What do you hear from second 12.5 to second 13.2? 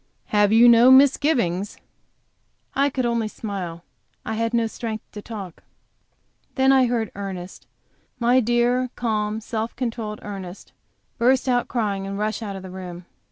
of the room.